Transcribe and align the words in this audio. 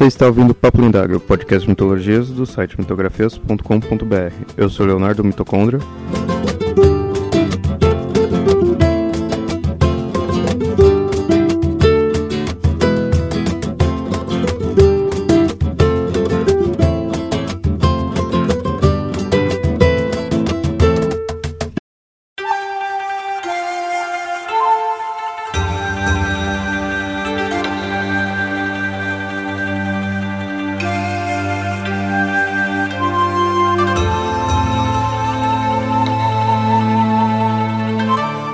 Você 0.00 0.06
está 0.06 0.26
ouvindo 0.26 0.54
Papo 0.54 0.80
Lindário, 0.80 1.18
o 1.18 1.20
podcast 1.20 1.66
de 1.66 1.68
mitologias 1.68 2.30
do 2.30 2.46
site 2.46 2.74
mitografias.com.br. 2.78 4.32
Eu 4.56 4.70
sou 4.70 4.86
Leonardo 4.86 5.22
Mitocondria. 5.22 5.78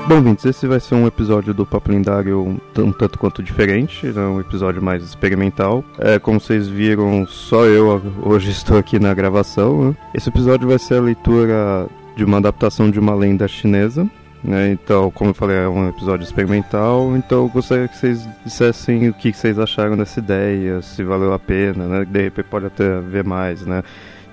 Bom, 0.08 0.18
ouvintes, 0.18 0.44
esse 0.44 0.68
vai 0.68 0.78
ser 0.78 0.94
um 0.94 1.04
episódio 1.04 1.52
do 1.52 1.66
Papo 1.66 1.90
Lindário 1.90 2.60
um 2.78 2.92
tanto 2.92 3.18
quanto 3.18 3.42
diferente, 3.42 4.06
né? 4.06 4.20
um 4.20 4.38
episódio 4.40 4.80
mais 4.80 5.02
experimental. 5.02 5.82
É, 5.98 6.16
como 6.16 6.38
vocês 6.38 6.68
viram, 6.68 7.26
só 7.26 7.64
eu 7.64 8.00
hoje 8.22 8.50
estou 8.52 8.78
aqui 8.78 9.00
na 9.00 9.12
gravação. 9.12 9.88
Né? 9.88 9.96
Esse 10.14 10.28
episódio 10.28 10.68
vai 10.68 10.78
ser 10.78 10.98
a 10.98 11.00
leitura 11.00 11.88
de 12.16 12.24
uma 12.24 12.36
adaptação 12.36 12.88
de 12.88 13.00
uma 13.00 13.16
lenda 13.16 13.48
chinesa. 13.48 14.08
Né? 14.44 14.70
Então, 14.70 15.10
como 15.10 15.30
eu 15.30 15.34
falei, 15.34 15.56
é 15.56 15.68
um 15.68 15.88
episódio 15.88 16.22
experimental. 16.22 17.16
Então, 17.16 17.38
eu 17.38 17.48
gostaria 17.48 17.88
que 17.88 17.98
vocês 17.98 18.28
dissessem 18.44 19.08
o 19.08 19.12
que 19.12 19.32
vocês 19.32 19.58
acharam 19.58 19.96
dessa 19.96 20.20
ideia, 20.20 20.80
se 20.82 21.02
valeu 21.02 21.32
a 21.32 21.38
pena, 21.38 21.88
né? 21.88 22.04
De 22.04 22.22
repente 22.22 22.46
pode 22.46 22.66
até 22.66 23.00
ver 23.00 23.24
mais, 23.24 23.66
né? 23.66 23.82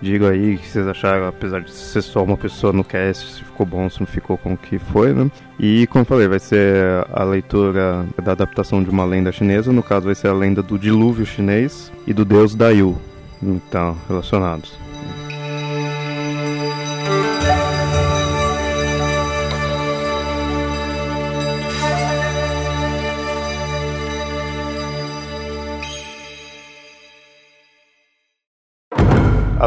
Diga 0.03 0.31
aí 0.31 0.55
o 0.55 0.57
que 0.57 0.67
vocês 0.67 0.85
acharam, 0.85 1.29
apesar 1.29 1.61
de 1.61 1.71
ser 1.71 2.01
só 2.01 2.21
uma 2.25 2.35
pessoa 2.35 2.73
no 2.73 2.83
cast, 2.83 3.35
se 3.35 3.41
ficou 3.41 3.65
bom, 3.65 3.89
se 3.89 4.01
não 4.01 4.05
ficou 4.05 4.37
com 4.37 4.51
o 4.51 4.57
que 4.57 4.77
foi, 4.77 5.13
né? 5.13 5.31
E 5.57 5.87
como 5.87 6.03
falei, 6.03 6.27
vai 6.27 6.39
ser 6.39 7.07
a 7.13 7.23
leitura 7.23 8.05
da 8.21 8.33
adaptação 8.33 8.83
de 8.83 8.89
uma 8.89 9.05
lenda 9.05 9.31
chinesa, 9.31 9.71
no 9.71 9.81
caso 9.81 10.07
vai 10.07 10.15
ser 10.15 10.27
a 10.27 10.33
lenda 10.33 10.61
do 10.61 10.77
dilúvio 10.77 11.25
chinês 11.25 11.89
e 12.05 12.13
do 12.13 12.25
deus 12.25 12.53
Dayu, 12.53 12.97
então, 13.41 13.97
relacionados. 14.09 14.82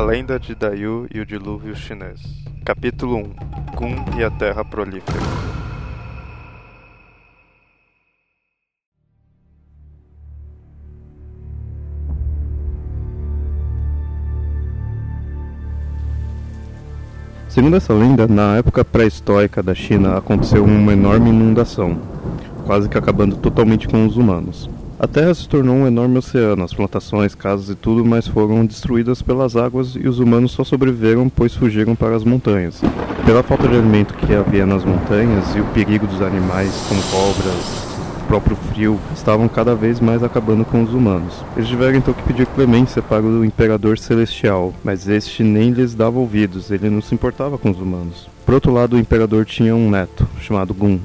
Lenda 0.07 0.39
de 0.39 0.55
Dayu 0.55 1.09
e 1.13 1.19
o 1.19 1.27
dilúvio 1.27 1.75
chinês. 1.75 2.21
Capítulo 2.65 3.17
1 3.17 3.23
Gun 3.75 4.17
e 4.17 4.23
a 4.23 4.31
Terra 4.31 4.65
Prolífera. 4.65 5.19
Segundo 17.49 17.77
essa 17.77 17.93
lenda, 17.93 18.29
na 18.29 18.59
época 18.59 18.85
pré-histórica 18.85 19.61
da 19.61 19.75
China 19.75 20.17
aconteceu 20.17 20.63
uma 20.63 20.93
enorme 20.93 21.31
inundação, 21.31 21.99
quase 22.65 22.89
que 22.89 22.97
acabando 22.97 23.37
totalmente 23.39 23.89
com 23.89 24.07
os 24.07 24.17
humanos. 24.17 24.71
A 24.99 25.07
terra 25.07 25.35
se 25.35 25.47
tornou 25.47 25.77
um 25.77 25.87
enorme 25.87 26.17
oceano, 26.17 26.65
as 26.65 26.73
plantações, 26.73 27.35
casas 27.35 27.69
e 27.69 27.75
tudo 27.75 28.03
mais 28.03 28.27
foram 28.27 28.65
destruídas 28.65 29.21
pelas 29.21 29.55
águas 29.55 29.95
e 29.95 30.09
os 30.09 30.19
humanos 30.19 30.53
só 30.53 30.65
sobreviveram 30.65 31.29
pois 31.29 31.55
fugiram 31.55 31.95
para 31.95 32.17
as 32.17 32.25
montanhas. 32.25 32.81
Pela 33.27 33.43
falta 33.43 33.69
de 33.69 33.77
alimento 33.77 34.15
que 34.15 34.35
havia 34.35 34.65
nas 34.65 34.87
montanhas 34.87 35.55
e 35.55 35.61
o 35.61 35.67
perigo 35.67 36.07
dos 36.07 36.23
animais 36.23 36.73
como 36.89 37.03
cobras, 37.03 37.87
o 38.23 38.27
próprio 38.27 38.57
frio, 38.57 38.99
estavam 39.15 39.47
cada 39.49 39.75
vez 39.75 40.01
mais 40.01 40.23
acabando 40.23 40.65
com 40.65 40.83
os 40.83 40.95
humanos. 40.95 41.45
Eles 41.55 41.69
tiveram 41.69 41.99
então 41.99 42.15
que 42.15 42.23
pedir 42.23 42.47
clemência 42.47 43.03
para 43.03 43.23
o 43.23 43.45
Imperador 43.45 43.99
Celestial, 43.99 44.73
mas 44.83 45.07
este 45.07 45.43
nem 45.43 45.73
lhes 45.73 45.95
dava 45.95 46.19
ouvidos, 46.19 46.71
ele 46.71 46.89
não 46.89 47.03
se 47.03 47.15
importava 47.15 47.59
com 47.59 47.71
os 47.71 47.79
humanos. 47.79 48.31
Por 48.47 48.55
outro 48.55 48.73
lado, 48.73 48.97
o 48.97 48.99
Imperador 48.99 49.45
tinha 49.45 49.77
um 49.77 49.91
neto, 49.91 50.27
chamado 50.41 50.73
Gun, 50.73 50.99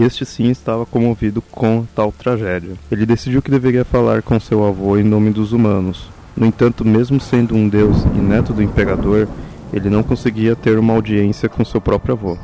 este 0.00 0.24
sim 0.24 0.50
estava 0.50 0.86
comovido 0.86 1.42
com 1.42 1.84
tal 1.94 2.12
tragédia. 2.12 2.74
Ele 2.90 3.04
decidiu 3.04 3.42
que 3.42 3.50
deveria 3.50 3.84
falar 3.84 4.22
com 4.22 4.38
seu 4.40 4.64
avô 4.64 4.96
em 4.96 5.02
nome 5.02 5.30
dos 5.30 5.52
humanos. 5.52 6.08
No 6.36 6.46
entanto, 6.46 6.84
mesmo 6.84 7.20
sendo 7.20 7.54
um 7.54 7.68
deus 7.68 8.04
e 8.04 8.18
neto 8.18 8.52
do 8.52 8.62
imperador, 8.62 9.28
ele 9.72 9.90
não 9.90 10.02
conseguia 10.02 10.56
ter 10.56 10.78
uma 10.78 10.94
audiência 10.94 11.48
com 11.48 11.64
seu 11.64 11.80
próprio 11.80 12.14
avô. 12.14 12.38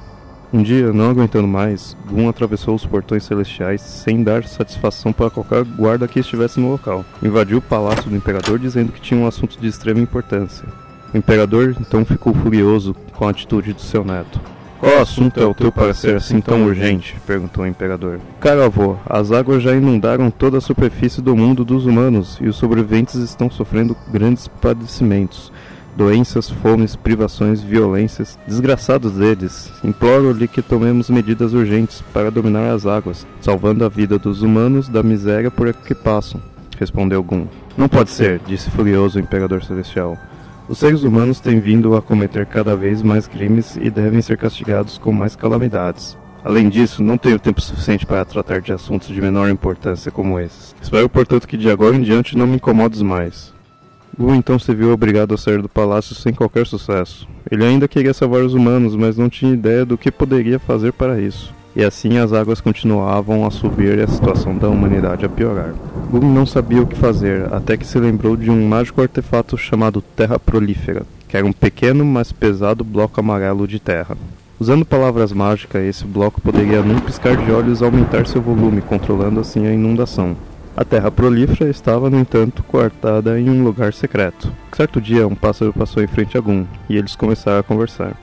Um 0.51 0.63
dia, 0.63 0.93
não 0.95 1.11
aguentando 1.11 1.47
mais, 1.47 1.95
Gun 2.11 2.27
atravessou 2.27 2.75
os 2.75 2.87
portões 2.87 3.25
celestiais 3.25 3.83
sem 3.83 4.23
dar 4.23 4.45
satisfação 4.45 5.13
para 5.13 5.29
qualquer 5.29 5.63
guarda 5.63 6.09
que 6.09 6.21
estivesse 6.21 6.59
no 6.59 6.71
local. 6.71 7.05
Invadiu 7.23 7.59
o 7.59 7.63
palácio 7.63 8.09
do 8.09 8.17
imperador 8.17 8.59
dizendo 8.59 8.91
que 8.91 9.01
tinha 9.01 9.21
um 9.21 9.27
assunto 9.27 9.61
de 9.61 9.69
extrema 9.69 10.01
importância. 10.01 10.67
O 11.13 11.19
imperador 11.19 11.77
então 11.79 12.03
ficou 12.05 12.33
furioso 12.35 12.95
com 13.13 13.27
a 13.27 13.31
atitude 13.31 13.75
do 13.75 13.81
seu 13.83 14.03
neto. 14.03 14.41
Qual 14.79 15.03
assunto 15.03 15.41
é 15.41 15.45
o 15.45 15.53
teu 15.53 15.73
para 15.73 15.93
ser 15.93 16.17
assim 16.17 16.41
tão 16.41 16.65
urgente? 16.65 17.17
perguntou 17.27 17.65
o 17.65 17.67
imperador. 17.67 18.21
Caro 18.41 18.63
avô, 18.63 18.97
as 19.07 19.33
águas 19.33 19.61
já 19.61 19.75
inundaram 19.75 20.31
toda 20.31 20.59
a 20.59 20.61
superfície 20.61 21.21
do 21.21 21.35
mundo 21.35 21.65
dos 21.65 21.85
humanos 21.85 22.39
e 22.41 22.47
os 22.47 22.57
sobreviventes 22.57 23.17
estão 23.17 23.51
sofrendo 23.51 23.97
grandes 24.13 24.47
padecimentos. 24.47 25.53
Doenças, 25.97 26.49
fomes, 26.49 26.95
privações, 26.95 27.61
violências, 27.61 28.39
desgraçados 28.47 29.15
deles. 29.15 29.69
Imploro-lhe 29.83 30.47
que 30.47 30.63
tomemos 30.63 31.11
medidas 31.11 31.55
urgentes 31.55 32.01
para 32.13 32.31
dominar 32.31 32.73
as 32.73 32.87
águas, 32.87 33.27
salvando 33.41 33.85
a 33.85 33.89
vida 33.89 34.17
dos 34.17 34.43
humanos 34.43 34.89
da 34.89 35.03
miséria 35.03 35.51
por 35.51 35.73
que 35.75 35.93
passam, 35.93 36.41
respondeu 36.79 37.21
Gun. 37.21 37.47
Não 37.77 37.89
pode 37.89 38.11
ser, 38.11 38.41
disse 38.47 38.71
furioso 38.71 39.19
o 39.19 39.21
imperador 39.21 39.65
celestial. 39.65 40.17
Os 40.69 40.79
seres 40.79 41.03
humanos 41.03 41.41
têm 41.41 41.61
vindo 41.61 41.97
a 41.97 42.03
cometer 42.03 42.45
cada 42.45 42.77
vez 42.77 43.03
mais 43.03 43.27
crimes 43.27 43.77
e 43.81 43.89
devem 43.89 44.21
ser 44.21 44.37
castigados 44.37 44.99
com 44.99 45.11
mais 45.11 45.35
calamidades. 45.35 46.15
Além 46.45 46.69
disso, 46.69 47.03
não 47.03 47.17
tenho 47.17 47.39
tempo 47.39 47.61
suficiente 47.61 48.05
para 48.05 48.25
tratar 48.25 48.61
de 48.61 48.73
assuntos 48.73 49.09
de 49.09 49.21
menor 49.21 49.49
importância 49.49 50.11
como 50.11 50.39
esses. 50.39 50.77
Espero, 50.81 51.09
portanto, 51.09 51.49
que 51.49 51.57
de 51.57 51.71
agora 51.71 51.97
em 51.97 52.03
diante 52.03 52.37
não 52.37 52.47
me 52.47 52.57
incomodes 52.57 53.01
mais. 53.01 53.53
Gu 54.19 54.35
então 54.35 54.59
se 54.59 54.75
viu 54.75 54.93
obrigado 54.93 55.33
a 55.33 55.39
sair 55.39 55.63
do 55.63 55.69
palácio 55.71 56.15
sem 56.15 56.35
qualquer 56.35 56.67
sucesso. 56.67 57.27
Ele 57.51 57.65
ainda 57.65 57.89
queria 57.89 58.13
salvar 58.13 58.43
os 58.43 58.53
humanos, 58.53 58.95
mas 58.95 59.17
não 59.17 59.31
tinha 59.31 59.55
ideia 59.55 59.87
do 59.87 59.97
que 59.97 60.11
poderia 60.11 60.59
fazer 60.59 60.93
para 60.93 61.19
isso. 61.19 61.55
E 61.75 61.83
assim 61.83 62.19
as 62.19 62.33
águas 62.33 62.61
continuavam 62.61 63.47
a 63.47 63.51
subir 63.51 63.99
e 63.99 64.03
a 64.03 64.09
situação 64.09 64.57
da 64.57 64.69
humanidade 64.69 65.25
a 65.25 65.29
piorar. 65.29 65.73
Gun 66.11 66.33
não 66.33 66.47
sabia 66.47 66.81
o 66.81 66.87
que 66.87 66.97
fazer, 66.97 67.53
até 67.53 67.77
que 67.77 67.87
se 67.87 67.99
lembrou 67.99 68.35
de 68.35 68.51
um 68.51 68.67
mágico 68.67 69.03
artefato 69.03 69.59
chamado 69.59 70.01
Terra 70.01 70.39
Prolífera, 70.39 71.03
que 71.29 71.37
era 71.37 71.45
um 71.45 71.53
pequeno, 71.53 72.03
mas 72.03 72.33
pesado 72.33 72.83
bloco 72.83 73.21
amarelo 73.21 73.69
de 73.69 73.79
terra. 73.79 74.17
Usando 74.59 74.87
palavras 74.87 75.35
mágicas, 75.35 75.83
esse 75.83 76.07
bloco 76.07 76.41
poderia, 76.41 76.81
num 76.81 76.99
piscar 76.99 77.37
de 77.37 77.53
olhos, 77.53 77.83
aumentar 77.83 78.27
seu 78.27 78.41
volume, 78.41 78.81
controlando 78.81 79.39
assim 79.39 79.67
a 79.67 79.73
inundação. 79.73 80.35
A 80.75 80.83
terra 80.83 81.11
prolífera 81.11 81.69
estava, 81.69 82.09
no 82.09 82.19
entanto, 82.19 82.63
coartada 82.63 83.39
em 83.39 83.51
um 83.51 83.63
lugar 83.63 83.93
secreto. 83.93 84.51
Certo 84.73 85.03
dia, 85.03 85.29
um 85.29 85.35
pássaro 85.35 85.75
passou 85.75 86.03
em 86.03 86.07
frente 86.07 86.39
a 86.39 86.41
Gun, 86.41 86.65
e 86.89 86.97
eles 86.97 87.15
começaram 87.17 87.59
a 87.59 87.63
conversar. 87.63 88.17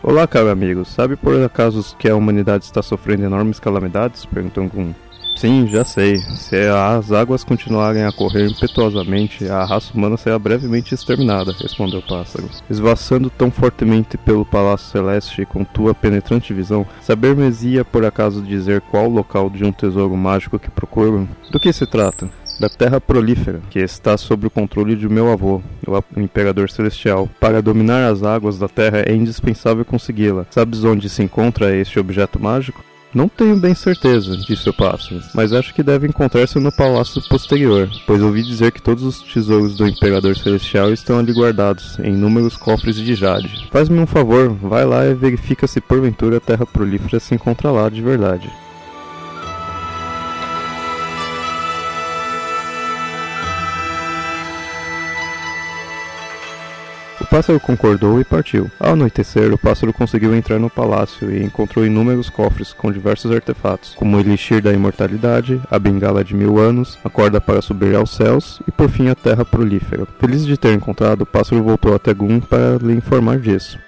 Olá, 0.00 0.28
caro 0.28 0.50
amigo. 0.50 0.84
Sabe 0.84 1.16
por 1.16 1.42
acaso 1.42 1.96
que 1.98 2.08
a 2.08 2.14
humanidade 2.14 2.64
está 2.64 2.80
sofrendo 2.80 3.24
enormes 3.24 3.58
calamidades? 3.58 4.24
Perguntou 4.24 4.68
Gun. 4.68 4.92
Sim, 5.34 5.66
já 5.66 5.84
sei. 5.84 6.18
Se 6.18 6.56
as 6.68 7.12
águas 7.12 7.44
continuarem 7.44 8.04
a 8.04 8.12
correr 8.12 8.48
impetuosamente, 8.48 9.48
a 9.48 9.64
raça 9.64 9.92
humana 9.92 10.16
será 10.16 10.38
brevemente 10.38 10.94
exterminada, 10.94 11.52
respondeu 11.52 12.00
o 12.00 12.06
pássaro. 12.06 12.48
Esvaçando 12.70 13.28
tão 13.30 13.50
fortemente 13.50 14.16
pelo 14.16 14.46
Palácio 14.46 14.90
Celeste 14.90 15.44
com 15.44 15.64
tua 15.64 15.94
penetrante 15.94 16.54
visão, 16.54 16.86
saber-me-ia 17.02 17.84
por 17.84 18.04
acaso 18.04 18.40
dizer 18.42 18.80
qual 18.82 19.06
o 19.06 19.14
local 19.14 19.50
de 19.50 19.64
um 19.64 19.72
tesouro 19.72 20.16
mágico 20.16 20.58
que 20.58 20.70
procuram? 20.70 21.28
Do 21.50 21.60
que 21.60 21.72
se 21.72 21.86
trata? 21.86 22.28
da 22.58 22.68
terra 22.68 23.00
prolífera, 23.00 23.60
que 23.70 23.80
está 23.80 24.16
sob 24.16 24.46
o 24.46 24.50
controle 24.50 24.94
de 24.96 25.08
meu 25.08 25.30
avô, 25.30 25.60
o 25.86 26.20
Imperador 26.20 26.70
Celestial. 26.70 27.28
Para 27.40 27.60
dominar 27.60 28.08
as 28.08 28.22
águas 28.22 28.58
da 28.58 28.68
terra 28.68 29.02
é 29.06 29.12
indispensável 29.12 29.84
consegui-la. 29.84 30.46
Sabes 30.50 30.84
onde 30.84 31.08
se 31.08 31.22
encontra 31.22 31.74
este 31.74 31.98
objeto 31.98 32.40
mágico? 32.40 32.84
Não 33.14 33.28
tenho 33.28 33.56
bem 33.56 33.76
certeza, 33.76 34.36
disse 34.36 34.68
o 34.68 34.74
pássaro, 34.74 35.22
mas 35.32 35.52
acho 35.52 35.72
que 35.72 35.84
deve 35.84 36.08
encontrar-se 36.08 36.58
no 36.58 36.72
palácio 36.72 37.22
posterior, 37.28 37.88
pois 38.08 38.20
ouvi 38.20 38.42
dizer 38.42 38.72
que 38.72 38.82
todos 38.82 39.04
os 39.04 39.22
tesouros 39.22 39.76
do 39.76 39.86
Imperador 39.86 40.36
Celestial 40.36 40.92
estão 40.92 41.20
ali 41.20 41.32
guardados, 41.32 41.96
em 42.00 42.12
inúmeros 42.12 42.56
cofres 42.56 42.96
de 42.96 43.14
jade. 43.14 43.68
Faz-me 43.70 44.00
um 44.00 44.06
favor, 44.06 44.50
vai 44.50 44.84
lá 44.84 45.06
e 45.06 45.14
verifica 45.14 45.68
se 45.68 45.80
porventura 45.80 46.38
a 46.38 46.40
terra 46.40 46.66
prolífera 46.66 47.20
se 47.20 47.34
encontra 47.36 47.70
lá 47.70 47.88
de 47.88 48.02
verdade. 48.02 48.50
Pássaro 57.24 57.60
concordou 57.60 58.20
e 58.20 58.24
partiu. 58.24 58.70
Ao 58.78 58.92
anoitecer, 58.92 59.52
o 59.52 59.58
pássaro 59.58 59.92
conseguiu 59.92 60.34
entrar 60.34 60.58
no 60.58 60.68
palácio 60.68 61.30
e 61.30 61.42
encontrou 61.42 61.86
inúmeros 61.86 62.28
cofres 62.28 62.72
com 62.72 62.90
diversos 62.90 63.30
artefatos, 63.30 63.94
como 63.94 64.16
o 64.16 64.20
elixir 64.20 64.60
da 64.60 64.72
imortalidade, 64.72 65.60
a 65.70 65.78
bengala 65.78 66.24
de 66.24 66.34
mil 66.34 66.58
anos, 66.58 66.98
a 67.04 67.08
corda 67.08 67.40
para 67.40 67.62
subir 67.62 67.94
aos 67.94 68.14
céus 68.14 68.60
e 68.66 68.70
por 68.72 68.88
fim 68.88 69.08
a 69.08 69.14
terra 69.14 69.44
prolífera. 69.44 70.06
Feliz 70.18 70.44
de 70.44 70.56
ter 70.56 70.74
encontrado, 70.74 71.22
o 71.22 71.26
pássaro 71.26 71.62
voltou 71.62 71.94
até 71.94 72.12
Gun 72.12 72.40
para 72.40 72.78
lhe 72.80 72.94
informar 72.94 73.38
disso. 73.38 73.78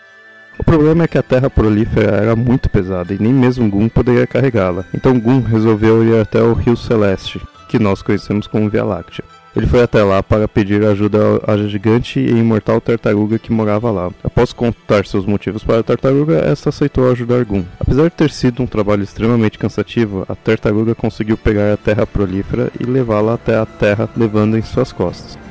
O 0.58 0.64
problema 0.64 1.04
é 1.04 1.08
que 1.08 1.18
a 1.18 1.22
terra 1.22 1.50
prolífera 1.50 2.16
era 2.16 2.34
muito 2.34 2.70
pesada 2.70 3.12
e 3.12 3.18
nem 3.18 3.32
mesmo 3.32 3.68
Gun 3.68 3.88
poderia 3.88 4.26
carregá-la. 4.26 4.84
Então 4.94 5.18
Gun 5.18 5.40
resolveu 5.40 6.02
ir 6.02 6.20
até 6.20 6.40
o 6.40 6.54
Rio 6.54 6.76
Celeste, 6.76 7.40
que 7.68 7.78
nós 7.78 8.00
conhecemos 8.00 8.46
como 8.46 8.70
Via 8.70 8.84
Láctea. 8.84 9.24
Ele 9.56 9.67
foi 9.67 9.82
até 9.82 10.03
lá 10.03 10.23
para 10.23 10.47
pedir 10.47 10.85
ajuda 10.85 11.19
à 11.47 11.56
gigante 11.56 12.20
e 12.20 12.31
imortal 12.31 12.79
tartaruga 12.79 13.38
que 13.38 13.50
morava 13.50 13.91
lá. 13.91 14.11
Após 14.23 14.53
contar 14.53 15.06
seus 15.06 15.25
motivos 15.25 15.64
para 15.64 15.81
a 15.81 15.82
tartaruga, 15.82 16.37
esta 16.47 16.69
aceitou 16.69 17.11
ajudar 17.11 17.43
Gun. 17.43 17.64
Apesar 17.81 18.05
de 18.05 18.11
ter 18.11 18.31
sido 18.31 18.62
um 18.62 18.67
trabalho 18.67 19.03
extremamente 19.03 19.58
cansativo, 19.58 20.26
a 20.29 20.35
tartaruga 20.35 20.94
conseguiu 20.94 21.38
pegar 21.38 21.73
a 21.73 21.76
terra 21.79 22.06
prolífera 22.06 22.70
e 22.79 22.85
levá-la 22.85 23.32
até 23.32 23.56
a 23.56 23.64
terra, 23.64 24.06
levando 24.14 24.58
em 24.58 24.62
suas 24.62 24.93
costas. 24.93 25.45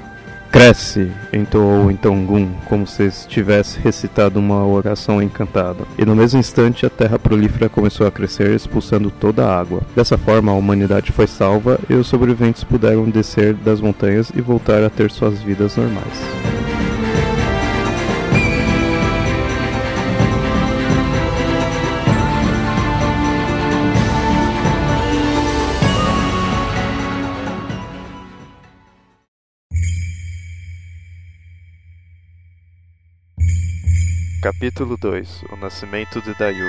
Cresce, 0.55 1.11
entoou 1.33 1.91
então 1.91 2.25
Gun, 2.25 2.47
como 2.69 2.87
se 2.87 3.03
estivesse 3.03 3.77
recitado 3.77 4.39
uma 4.39 4.65
oração 4.65 5.21
encantada. 5.21 5.83
E 5.97 6.05
no 6.05 6.15
mesmo 6.15 6.39
instante 6.39 6.85
a 6.85 6.89
terra 6.89 7.19
prolífera 7.19 7.67
começou 7.67 8.07
a 8.07 8.11
crescer, 8.11 8.55
expulsando 8.55 9.11
toda 9.11 9.45
a 9.45 9.59
água. 9.59 9.81
Dessa 9.93 10.17
forma, 10.17 10.53
a 10.53 10.55
humanidade 10.55 11.11
foi 11.11 11.27
salva 11.27 11.77
e 11.89 11.93
os 11.93 12.07
sobreviventes 12.07 12.63
puderam 12.63 13.09
descer 13.09 13.53
das 13.53 13.81
montanhas 13.81 14.31
e 14.33 14.39
voltar 14.39 14.81
a 14.81 14.89
ter 14.89 15.11
suas 15.11 15.41
vidas 15.41 15.75
normais. 15.75 16.54
Capítulo 34.45 34.95
2 34.95 35.45
O 35.51 35.55
Nascimento 35.55 36.21
de 36.21 36.31
Dayu 36.35 36.67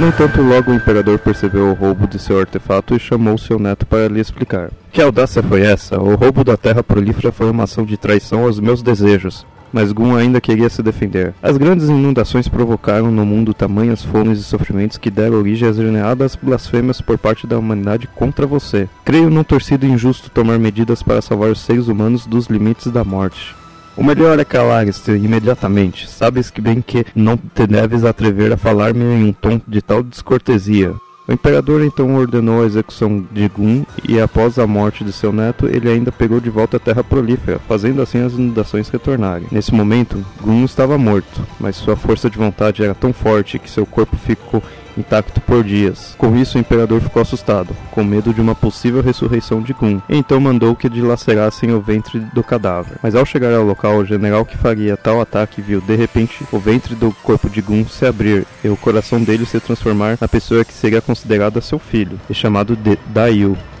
No 0.00 0.08
entanto, 0.08 0.40
logo 0.40 0.70
o 0.70 0.74
imperador 0.74 1.18
percebeu 1.18 1.66
o 1.66 1.74
roubo 1.74 2.06
de 2.06 2.18
seu 2.18 2.40
artefato 2.40 2.96
e 2.96 2.98
chamou 2.98 3.36
seu 3.36 3.58
neto 3.58 3.84
para 3.84 4.08
lhe 4.08 4.18
explicar. 4.20 4.70
Que 4.90 5.02
audácia 5.02 5.42
foi 5.42 5.60
essa? 5.60 6.00
O 6.00 6.14
roubo 6.14 6.42
da 6.42 6.56
terra 6.56 6.82
prolífera 6.82 7.30
foi 7.30 7.50
uma 7.50 7.64
ação 7.64 7.84
de 7.84 7.98
traição 7.98 8.44
aos 8.44 8.58
meus 8.58 8.82
desejos 8.82 9.44
mas 9.72 9.92
Gun 9.92 10.14
ainda 10.14 10.40
queria 10.40 10.68
se 10.68 10.82
defender. 10.82 11.34
As 11.42 11.56
grandes 11.56 11.88
inundações 11.88 12.48
provocaram 12.48 13.10
no 13.10 13.24
mundo 13.24 13.54
tamanhas 13.54 14.04
fomes 14.04 14.38
e 14.38 14.44
sofrimentos 14.44 14.98
que 14.98 15.10
deram 15.10 15.38
origem 15.38 15.68
às 15.68 15.76
generadas 15.76 16.36
blasfêmias 16.40 17.00
por 17.00 17.18
parte 17.18 17.46
da 17.46 17.58
humanidade 17.58 18.08
contra 18.08 18.46
você. 18.46 18.88
Creio 19.04 19.30
não 19.30 19.44
ter 19.44 19.62
sido 19.62 19.86
injusto 19.86 20.30
tomar 20.30 20.58
medidas 20.58 21.02
para 21.02 21.22
salvar 21.22 21.50
os 21.50 21.60
seres 21.60 21.88
humanos 21.88 22.26
dos 22.26 22.46
limites 22.46 22.90
da 22.90 23.04
morte. 23.04 23.54
O 23.96 24.04
melhor 24.04 24.38
é 24.38 24.44
calar-te 24.44 25.10
imediatamente. 25.10 26.08
Sabes 26.08 26.48
que 26.48 26.60
bem 26.60 26.80
que 26.80 27.04
não 27.14 27.36
te 27.36 27.66
deves 27.66 28.04
atrever 28.04 28.52
a 28.52 28.56
falar-me 28.56 29.04
em 29.04 29.24
um 29.24 29.32
tom 29.32 29.60
de 29.66 29.82
tal 29.82 30.02
descortesia. 30.02 30.94
O 31.30 31.32
imperador 31.32 31.80
então 31.84 32.16
ordenou 32.16 32.60
a 32.60 32.66
execução 32.66 33.24
de 33.30 33.46
Gun 33.46 33.84
e 34.08 34.18
após 34.18 34.58
a 34.58 34.66
morte 34.66 35.04
de 35.04 35.12
seu 35.12 35.32
neto, 35.32 35.68
ele 35.68 35.88
ainda 35.88 36.10
pegou 36.10 36.40
de 36.40 36.50
volta 36.50 36.76
a 36.76 36.80
terra 36.80 37.04
prolífera, 37.04 37.60
fazendo 37.68 38.02
assim 38.02 38.20
as 38.20 38.32
inundações 38.32 38.88
retornarem. 38.88 39.46
Nesse 39.52 39.72
momento, 39.72 40.26
Gun 40.42 40.64
estava 40.64 40.98
morto, 40.98 41.46
mas 41.60 41.76
sua 41.76 41.94
força 41.94 42.28
de 42.28 42.36
vontade 42.36 42.82
era 42.82 42.96
tão 42.96 43.12
forte 43.12 43.60
que 43.60 43.70
seu 43.70 43.86
corpo 43.86 44.16
ficou 44.16 44.60
intacto 45.00 45.40
por 45.40 45.64
dias. 45.64 46.14
Com 46.16 46.36
isso, 46.36 46.56
o 46.56 46.60
imperador 46.60 47.00
ficou 47.00 47.20
assustado, 47.20 47.76
com 47.90 48.04
medo 48.04 48.32
de 48.32 48.40
uma 48.40 48.54
possível 48.54 49.02
ressurreição 49.02 49.60
de 49.60 49.72
Gun, 49.72 50.00
então 50.08 50.40
mandou 50.40 50.76
que 50.76 50.88
dilacerassem 50.88 51.72
o 51.72 51.80
ventre 51.80 52.20
do 52.32 52.44
cadáver. 52.44 52.98
Mas 53.02 53.14
ao 53.14 53.26
chegar 53.26 53.52
ao 53.52 53.64
local, 53.64 53.98
o 53.98 54.04
general 54.04 54.44
que 54.44 54.56
faria 54.56 54.96
tal 54.96 55.20
ataque 55.20 55.60
viu 55.60 55.80
de 55.80 55.96
repente 55.96 56.44
o 56.52 56.58
ventre 56.58 56.94
do 56.94 57.12
corpo 57.22 57.48
de 57.48 57.60
Gun 57.60 57.84
se 57.86 58.06
abrir 58.06 58.46
e 58.62 58.68
o 58.68 58.76
coração 58.76 59.22
dele 59.22 59.46
se 59.46 59.58
transformar 59.58 60.18
na 60.20 60.28
pessoa 60.28 60.64
que 60.64 60.72
seria 60.72 61.00
considerada 61.00 61.60
seu 61.60 61.78
filho, 61.78 62.20
e 62.28 62.34
chamado 62.34 62.76
de. 62.76 62.98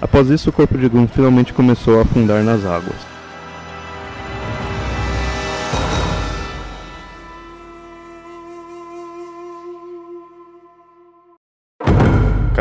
Após 0.00 0.30
isso, 0.30 0.50
o 0.50 0.52
corpo 0.52 0.78
de 0.78 0.88
Gun 0.88 1.06
finalmente 1.06 1.52
começou 1.52 1.98
a 1.98 2.02
afundar 2.02 2.42
nas 2.42 2.64
águas. 2.64 3.09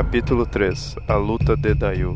Capítulo 0.09 0.43
3 0.43 0.95
A 1.07 1.17
luta 1.17 1.55
de 1.55 1.75
Dayu 1.75 2.15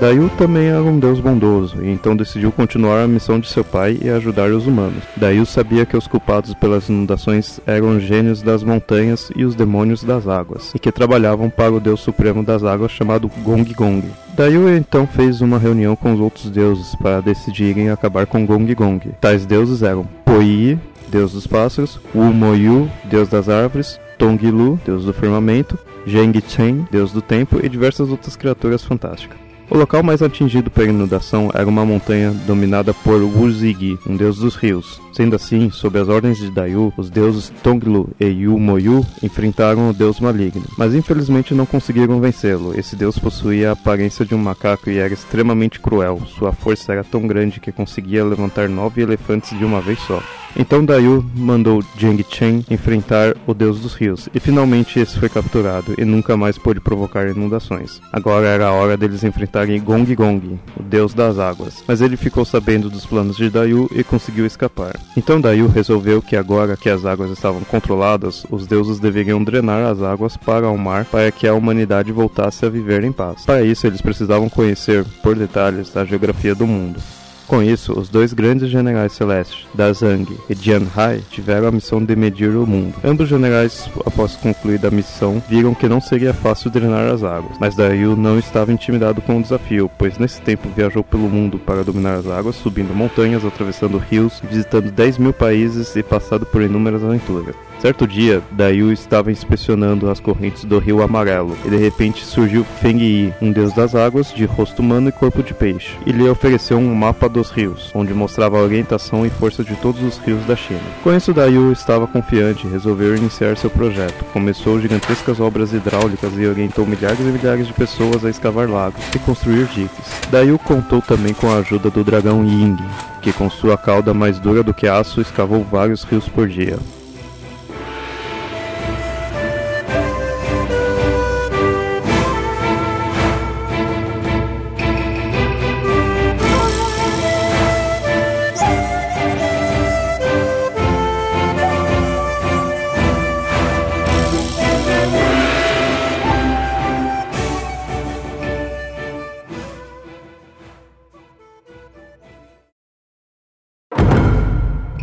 Dayu 0.00 0.30
também 0.38 0.68
era 0.68 0.80
um 0.80 0.96
deus 0.96 1.18
bondoso, 1.18 1.82
e 1.82 1.90
então 1.90 2.14
decidiu 2.14 2.52
continuar 2.52 3.02
a 3.02 3.08
missão 3.08 3.40
de 3.40 3.48
seu 3.48 3.64
pai 3.64 3.98
e 4.00 4.08
ajudar 4.08 4.48
os 4.52 4.64
humanos. 4.64 5.02
Dayu 5.16 5.44
sabia 5.44 5.84
que 5.84 5.96
os 5.96 6.06
culpados 6.06 6.54
pelas 6.54 6.88
inundações 6.88 7.58
eram 7.66 7.96
os 7.96 8.02
gênios 8.04 8.40
das 8.40 8.62
montanhas 8.62 9.28
e 9.34 9.44
os 9.44 9.56
demônios 9.56 10.04
das 10.04 10.28
águas, 10.28 10.72
e 10.72 10.78
que 10.78 10.92
trabalhavam 10.92 11.50
para 11.50 11.72
o 11.72 11.80
deus 11.80 11.98
supremo 11.98 12.44
das 12.44 12.62
águas 12.62 12.92
chamado 12.92 13.28
Gong 13.42 13.64
Gong. 13.74 14.04
Dayu 14.36 14.68
então 14.68 15.04
fez 15.04 15.40
uma 15.40 15.58
reunião 15.58 15.96
com 15.96 16.14
os 16.14 16.20
outros 16.20 16.48
deuses 16.48 16.94
para 16.94 17.20
decidirem 17.20 17.90
acabar 17.90 18.24
com 18.24 18.46
Gong 18.46 18.72
Gong. 18.76 19.00
Tais 19.20 19.44
deuses 19.44 19.82
eram 19.82 20.04
Poi, 20.24 20.78
deus 21.08 21.32
dos 21.32 21.46
pássaros, 21.46 21.98
Wu 22.14 22.32
Moyu, 22.32 22.88
deus 23.10 23.28
das 23.28 23.48
árvores, 23.48 23.98
Tonglu, 24.16 24.78
deus 24.86 25.04
do 25.04 25.12
firmamento, 25.12 25.76
Zheng 26.08 26.40
Chen, 26.46 26.86
deus 26.88 27.12
do 27.12 27.20
tempo 27.20 27.58
e 27.60 27.68
diversas 27.68 28.10
outras 28.10 28.36
criaturas 28.36 28.84
fantásticas. 28.84 29.47
O 29.70 29.76
local 29.76 30.02
mais 30.02 30.22
atingido 30.22 30.70
pela 30.70 30.88
inundação 30.88 31.50
era 31.52 31.68
uma 31.68 31.84
montanha 31.84 32.30
dominada 32.46 32.94
por 32.94 33.22
Wuzigi, 33.22 33.98
um 34.06 34.16
deus 34.16 34.38
dos 34.38 34.56
rios. 34.56 35.00
Sendo 35.18 35.34
assim, 35.34 35.68
sob 35.68 35.98
as 35.98 36.06
ordens 36.06 36.38
de 36.38 36.48
Dayu, 36.48 36.92
os 36.96 37.10
deuses 37.10 37.52
Tonglu 37.60 38.10
e 38.20 38.26
Yu 38.26 38.56
Moyu 38.56 39.04
enfrentaram 39.20 39.90
o 39.90 39.92
deus 39.92 40.20
maligno, 40.20 40.62
mas 40.76 40.94
infelizmente 40.94 41.52
não 41.52 41.66
conseguiram 41.66 42.20
vencê-lo. 42.20 42.78
Esse 42.78 42.94
deus 42.94 43.18
possuía 43.18 43.70
a 43.70 43.72
aparência 43.72 44.24
de 44.24 44.32
um 44.32 44.38
macaco 44.38 44.88
e 44.88 44.98
era 44.98 45.12
extremamente 45.12 45.80
cruel. 45.80 46.22
Sua 46.38 46.52
força 46.52 46.92
era 46.92 47.02
tão 47.02 47.26
grande 47.26 47.58
que 47.58 47.72
conseguia 47.72 48.24
levantar 48.24 48.68
nove 48.68 49.02
elefantes 49.02 49.58
de 49.58 49.64
uma 49.64 49.80
vez 49.80 49.98
só. 50.02 50.22
Então 50.56 50.84
Dayu 50.84 51.24
mandou 51.34 51.84
Jiang 51.96 52.24
Chen 52.28 52.64
enfrentar 52.70 53.36
o 53.46 53.52
deus 53.54 53.80
dos 53.80 53.94
rios, 53.94 54.28
e 54.34 54.40
finalmente 54.40 54.98
esse 54.98 55.18
foi 55.18 55.28
capturado 55.28 55.94
e 55.98 56.04
nunca 56.04 56.36
mais 56.36 56.56
pôde 56.56 56.80
provocar 56.80 57.28
inundações. 57.28 58.00
Agora 58.12 58.46
era 58.46 58.66
a 58.66 58.72
hora 58.72 58.96
deles 58.96 59.22
enfrentarem 59.22 59.80
Gong 59.80 60.14
Gong, 60.14 60.58
o 60.76 60.82
deus 60.82 61.12
das 61.12 61.38
águas, 61.38 61.84
mas 61.86 62.00
ele 62.00 62.16
ficou 62.16 62.44
sabendo 62.44 62.88
dos 62.88 63.04
planos 63.04 63.36
de 63.36 63.50
Dayu 63.50 63.88
e 63.94 64.02
conseguiu 64.02 64.46
escapar. 64.46 64.98
Então 65.16 65.40
Dayu 65.40 65.66
resolveu 65.66 66.22
que 66.22 66.36
agora 66.36 66.76
que 66.76 66.88
as 66.88 67.04
águas 67.04 67.30
estavam 67.30 67.62
controladas, 67.62 68.46
os 68.50 68.66
deuses 68.66 69.00
deveriam 69.00 69.42
drenar 69.42 69.84
as 69.84 70.00
águas 70.00 70.36
para 70.36 70.70
o 70.70 70.78
mar 70.78 71.04
para 71.04 71.30
que 71.32 71.46
a 71.46 71.54
humanidade 71.54 72.12
voltasse 72.12 72.64
a 72.64 72.68
viver 72.68 73.02
em 73.04 73.12
paz. 73.12 73.44
Para 73.44 73.62
isso, 73.62 73.86
eles 73.86 74.00
precisavam 74.00 74.48
conhecer 74.48 75.04
por 75.22 75.34
detalhes 75.34 75.96
a 75.96 76.04
geografia 76.04 76.54
do 76.54 76.66
mundo. 76.66 77.00
Com 77.48 77.62
isso, 77.62 77.98
os 77.98 78.10
dois 78.10 78.34
grandes 78.34 78.68
generais 78.68 79.14
celestes, 79.14 79.66
Dazang 79.72 80.38
e 80.50 80.54
Jianhai, 80.54 81.22
tiveram 81.30 81.68
a 81.68 81.72
missão 81.72 82.04
de 82.04 82.14
medir 82.14 82.54
o 82.54 82.66
mundo. 82.66 82.94
Ambos 83.02 83.26
generais, 83.26 83.88
após 84.04 84.36
concluir 84.36 84.84
a 84.84 84.90
missão, 84.90 85.42
viram 85.48 85.74
que 85.74 85.88
não 85.88 85.98
seria 85.98 86.34
fácil 86.34 86.70
drenar 86.70 87.10
as 87.10 87.24
águas, 87.24 87.56
mas 87.58 87.74
Dayu 87.74 88.14
não 88.14 88.38
estava 88.38 88.70
intimidado 88.70 89.22
com 89.22 89.38
o 89.38 89.42
desafio, 89.42 89.90
pois 89.96 90.18
nesse 90.18 90.42
tempo 90.42 90.68
viajou 90.76 91.02
pelo 91.02 91.30
mundo 91.30 91.58
para 91.58 91.82
dominar 91.82 92.16
as 92.16 92.26
águas, 92.26 92.54
subindo 92.54 92.94
montanhas, 92.94 93.42
atravessando 93.42 93.96
rios, 93.96 94.42
visitando 94.50 94.90
10 94.90 95.16
mil 95.16 95.32
países 95.32 95.96
e 95.96 96.02
passado 96.02 96.44
por 96.44 96.60
inúmeras 96.60 97.02
aventuras. 97.02 97.56
Certo 97.80 98.08
dia, 98.08 98.42
Dayu 98.50 98.92
estava 98.92 99.30
inspecionando 99.30 100.10
as 100.10 100.18
correntes 100.18 100.64
do 100.64 100.80
rio 100.80 101.00
Amarelo 101.00 101.56
e 101.64 101.70
de 101.70 101.76
repente 101.76 102.24
surgiu 102.24 102.64
Feng 102.64 103.00
Yi, 103.00 103.32
um 103.40 103.52
deus 103.52 103.72
das 103.72 103.94
águas, 103.94 104.34
de 104.34 104.44
rosto 104.46 104.82
humano 104.82 105.10
e 105.10 105.12
corpo 105.12 105.44
de 105.44 105.54
peixe, 105.54 105.96
e 106.04 106.10
lhe 106.10 106.28
ofereceu 106.28 106.76
um 106.76 106.92
mapa 106.92 107.28
dos 107.38 107.50
rios, 107.50 107.92
onde 107.94 108.12
mostrava 108.12 108.58
a 108.58 108.62
orientação 108.62 109.24
e 109.24 109.30
força 109.30 109.62
de 109.62 109.76
todos 109.76 110.02
os 110.02 110.18
rios 110.18 110.44
da 110.44 110.56
China. 110.56 110.80
Com 111.04 111.14
isso, 111.14 111.32
Dayu 111.32 111.70
estava 111.70 112.06
confiante 112.06 112.66
e 112.66 112.70
resolveu 112.70 113.16
iniciar 113.16 113.56
seu 113.56 113.70
projeto. 113.70 114.24
Começou 114.32 114.80
gigantescas 114.80 115.38
obras 115.38 115.72
hidráulicas 115.72 116.32
e 116.36 116.46
orientou 116.46 116.84
milhares 116.84 117.20
e 117.20 117.22
milhares 117.22 117.68
de 117.68 117.72
pessoas 117.72 118.24
a 118.24 118.30
escavar 118.30 118.68
lagos 118.68 119.02
e 119.14 119.18
construir 119.20 119.66
diques. 119.66 120.04
Dayu 120.30 120.58
contou 120.58 121.00
também 121.00 121.32
com 121.32 121.48
a 121.48 121.58
ajuda 121.58 121.90
do 121.90 122.02
dragão 122.02 122.44
Ying, 122.44 122.76
que 123.22 123.32
com 123.32 123.48
sua 123.48 123.78
cauda 123.78 124.12
mais 124.12 124.40
dura 124.40 124.64
do 124.64 124.74
que 124.74 124.88
aço 124.88 125.20
escavou 125.20 125.62
vários 125.62 126.02
rios 126.02 126.28
por 126.28 126.48
dia. 126.48 126.76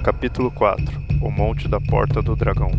Capítulo 0.06 0.52
4 0.52 0.86
O 1.20 1.32
Monte 1.32 1.68
da 1.68 1.82
Porta 1.82 2.22
do 2.22 2.36
Dragão 2.36 2.70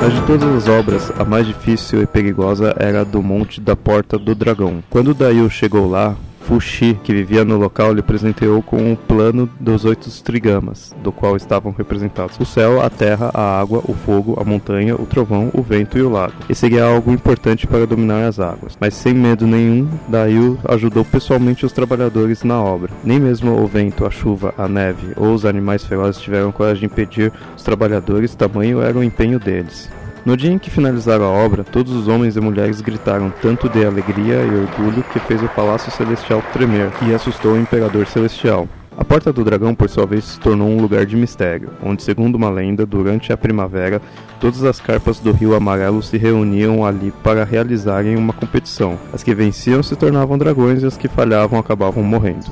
Mas 0.00 0.14
de 0.14 0.22
todas 0.24 0.54
as 0.54 0.68
obras, 0.68 1.10
a 1.18 1.24
mais 1.24 1.48
difícil 1.48 2.00
e 2.00 2.06
perigosa 2.06 2.76
era 2.78 3.00
a 3.00 3.04
do 3.04 3.20
Monte 3.20 3.60
da 3.60 3.74
Porta 3.74 4.16
do 4.16 4.36
Dragão. 4.36 4.82
Quando 4.88 5.14
Dayu 5.14 5.50
chegou 5.50 5.88
lá, 5.88 6.16
Fuxi, 6.44 6.98
que 7.02 7.12
vivia 7.12 7.44
no 7.44 7.56
local, 7.56 7.92
lhe 7.92 8.02
presenteou 8.02 8.62
com 8.62 8.92
o 8.92 8.96
plano 8.96 9.48
dos 9.58 9.84
oito 9.84 10.10
trigamas, 10.22 10.94
do 11.02 11.12
qual 11.12 11.36
estavam 11.36 11.72
representados 11.72 12.38
o 12.38 12.44
céu, 12.44 12.82
a 12.82 12.90
terra, 12.90 13.30
a 13.32 13.60
água, 13.60 13.82
o 13.86 13.94
fogo, 13.94 14.38
a 14.40 14.44
montanha, 14.44 14.94
o 14.94 15.06
trovão, 15.06 15.50
o 15.54 15.62
vento 15.62 15.96
e 15.96 16.02
o 16.02 16.10
lago. 16.10 16.34
E 16.48 16.54
seria 16.54 16.84
algo 16.84 17.12
importante 17.12 17.66
para 17.66 17.86
dominar 17.86 18.26
as 18.26 18.40
águas. 18.40 18.76
Mas 18.80 18.94
sem 18.94 19.14
medo 19.14 19.46
nenhum, 19.46 19.88
Dayu 20.08 20.58
ajudou 20.64 21.04
pessoalmente 21.04 21.64
os 21.64 21.72
trabalhadores 21.72 22.42
na 22.42 22.60
obra. 22.60 22.90
Nem 23.04 23.20
mesmo 23.20 23.52
o 23.52 23.66
vento, 23.66 24.04
a 24.04 24.10
chuva, 24.10 24.52
a 24.58 24.68
neve 24.68 25.12
ou 25.16 25.32
os 25.32 25.44
animais 25.44 25.84
ferozes 25.84 26.20
tiveram 26.20 26.52
coragem 26.52 26.80
de 26.80 26.86
impedir 26.86 27.32
os 27.56 27.62
trabalhadores, 27.62 28.34
tamanho 28.34 28.80
era 28.80 28.98
o 28.98 29.04
empenho 29.04 29.38
deles. 29.38 29.90
No 30.24 30.36
dia 30.36 30.52
em 30.52 30.58
que 30.58 30.70
finalizaram 30.70 31.24
a 31.24 31.28
obra, 31.28 31.64
todos 31.64 31.92
os 31.92 32.06
homens 32.06 32.36
e 32.36 32.40
mulheres 32.40 32.80
gritaram 32.80 33.32
tanto 33.42 33.68
de 33.68 33.84
alegria 33.84 34.36
e 34.44 34.54
orgulho 34.54 35.02
que 35.12 35.18
fez 35.18 35.42
o 35.42 35.48
Palácio 35.48 35.90
Celestial 35.90 36.40
tremer 36.52 36.92
e 37.02 37.12
assustou 37.12 37.54
o 37.54 37.60
Imperador 37.60 38.06
Celestial. 38.06 38.68
A 38.96 39.04
Porta 39.04 39.32
do 39.32 39.42
Dragão, 39.42 39.74
por 39.74 39.88
sua 39.88 40.06
vez, 40.06 40.24
se 40.24 40.38
tornou 40.38 40.68
um 40.68 40.80
lugar 40.80 41.04
de 41.04 41.16
mistério, 41.16 41.70
onde, 41.82 42.04
segundo 42.04 42.36
uma 42.36 42.50
lenda, 42.50 42.86
durante 42.86 43.32
a 43.32 43.36
primavera, 43.36 44.00
todas 44.38 44.62
as 44.62 44.80
carpas 44.80 45.18
do 45.18 45.32
Rio 45.32 45.56
Amarelo 45.56 46.02
se 46.02 46.16
reuniam 46.16 46.84
ali 46.84 47.10
para 47.22 47.42
realizarem 47.42 48.14
uma 48.14 48.32
competição. 48.32 48.96
As 49.12 49.24
que 49.24 49.34
venciam 49.34 49.82
se 49.82 49.96
tornavam 49.96 50.38
dragões 50.38 50.84
e 50.84 50.86
as 50.86 50.96
que 50.96 51.08
falhavam 51.08 51.58
acabavam 51.58 52.04
morrendo. 52.04 52.46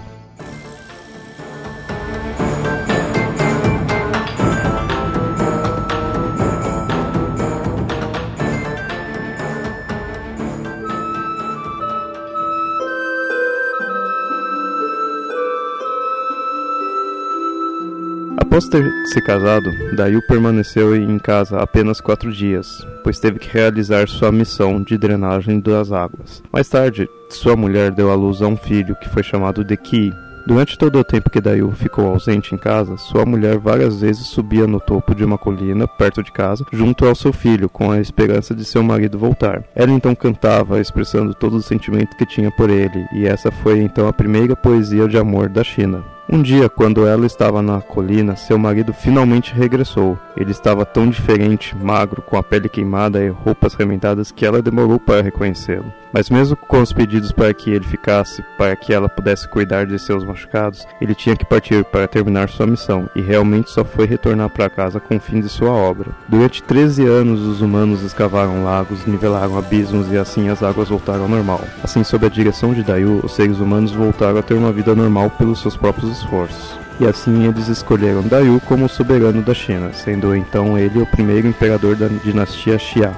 Após 18.51 18.67
ter 18.67 18.93
se 19.05 19.21
casado, 19.21 19.71
Dayu 19.95 20.21
permaneceu 20.27 20.97
em 20.97 21.21
casa 21.21 21.61
apenas 21.61 22.01
quatro 22.01 22.33
dias, 22.33 22.85
pois 23.05 23.21
teve 23.21 23.39
que 23.39 23.49
realizar 23.49 24.09
sua 24.09 24.33
missão 24.33 24.83
de 24.83 24.99
drenagem 24.99 25.61
das 25.61 25.93
águas. 25.93 26.43
Mais 26.53 26.69
tarde, 26.69 27.09
sua 27.29 27.55
mulher 27.55 27.93
deu 27.93 28.11
à 28.11 28.15
luz 28.17 28.43
a 28.43 28.49
um 28.49 28.57
filho 28.57 28.97
que 28.97 29.09
foi 29.09 29.23
chamado 29.23 29.65
de 29.65 29.77
Ki. 29.77 30.13
Durante 30.49 30.77
todo 30.77 30.99
o 30.99 31.05
tempo 31.05 31.31
que 31.31 31.41
Dayu 31.41 31.71
ficou 31.71 32.07
ausente 32.09 32.53
em 32.53 32.59
casa, 32.59 32.97
sua 32.97 33.25
mulher 33.25 33.57
várias 33.57 34.01
vezes 34.01 34.27
subia 34.27 34.67
no 34.67 34.81
topo 34.81 35.15
de 35.15 35.25
uma 35.25 35.39
colina 35.39 35.87
perto 35.87 36.21
de 36.21 36.33
casa, 36.33 36.67
junto 36.73 37.07
ao 37.07 37.15
seu 37.15 37.33
filho, 37.33 37.69
com 37.69 37.93
a 37.93 38.01
esperança 38.01 38.53
de 38.53 38.65
seu 38.65 38.83
marido 38.83 39.17
voltar. 39.17 39.63
Ela 39.77 39.93
então 39.93 40.13
cantava, 40.13 40.81
expressando 40.81 41.35
todo 41.35 41.55
o 41.55 41.63
sentimento 41.63 42.17
que 42.17 42.27
tinha 42.27 42.51
por 42.51 42.69
ele, 42.69 43.07
e 43.15 43.27
essa 43.27 43.53
foi 43.53 43.79
então 43.79 44.09
a 44.09 44.13
primeira 44.13 44.57
poesia 44.57 45.07
de 45.07 45.17
amor 45.17 45.49
da 45.49 45.63
China. 45.63 46.05
Um 46.33 46.43
dia, 46.43 46.69
quando 46.69 47.05
ela 47.09 47.27
estava 47.27 47.61
na 47.61 47.81
colina, 47.81 48.37
seu 48.37 48.57
marido 48.57 48.93
finalmente 48.93 49.53
regressou. 49.53 50.17
Ele 50.37 50.53
estava 50.53 50.87
tão 50.87 51.11
diferente, 51.11 51.77
magro, 51.77 52.23
com 52.23 52.37
a 52.37 52.43
pele 52.43 52.69
queimada 52.69 53.21
e 53.21 53.29
roupas 53.31 53.75
rementadas 53.75 54.31
que 54.31 54.47
ela 54.47 54.63
demorou 54.63 55.01
para 55.01 55.23
reconhecê-lo. 55.23 55.93
Mas 56.13 56.29
mesmo 56.29 56.57
com 56.57 56.81
os 56.81 56.93
pedidos 56.93 57.31
para 57.31 57.53
que 57.55 57.71
ele 57.71 57.85
ficasse, 57.85 58.45
para 58.59 58.75
que 58.75 58.93
ela 58.93 59.09
pudesse 59.09 59.49
cuidar 59.49 59.87
de 59.87 59.99
seus 59.99 60.25
machucados, 60.25 60.87
ele 61.01 61.15
tinha 61.15 61.37
que 61.37 61.45
partir 61.45 61.85
para 61.85 62.09
terminar 62.09 62.49
sua 62.49 62.67
missão 62.67 63.09
e 63.15 63.21
realmente 63.21 63.71
só 63.71 63.85
foi 63.85 64.07
retornar 64.07 64.51
para 64.51 64.71
casa 64.71 64.99
com 64.99 65.17
o 65.17 65.21
fim 65.21 65.41
de 65.41 65.49
sua 65.49 65.71
obra. 65.71 66.11
Durante 66.29 66.63
13 66.63 67.07
anos, 67.07 67.41
os 67.41 67.61
humanos 67.61 68.03
escavaram 68.03 68.65
lagos, 68.65 69.07
nivelaram 69.07 69.57
abismos 69.57 70.11
e 70.11 70.19
assim 70.19 70.49
as 70.49 70.63
águas 70.63 70.89
voltaram 70.89 71.23
ao 71.23 71.29
normal. 71.29 71.61
Assim, 71.83 72.03
sob 72.03 72.27
a 72.27 72.29
direção 72.31 72.75
de 72.75 72.83
Dayu, 72.83 73.21
os 73.23 73.33
seres 73.33 73.59
humanos 73.59 73.93
voltaram 73.93 74.39
a 74.39 74.43
ter 74.43 74.55
uma 74.55 74.73
vida 74.73 74.95
normal 74.95 75.31
pelos 75.31 75.61
seus 75.61 75.77
próprios 75.77 76.20
esforços. 76.21 76.79
E 76.99 77.07
assim 77.07 77.47
eles 77.47 77.69
escolheram 77.69 78.23
Dayu 78.23 78.61
como 78.67 78.89
soberano 78.89 79.43
da 79.43 79.55
China, 79.55 79.93
sendo 79.93 80.37
então 80.37 80.79
ele 80.79 81.01
o 81.01 81.07
primeiro 81.07 81.49
imperador 81.49 81.97
da 81.97 82.09
dinastia 82.09 82.79
Xia. 82.79 83.13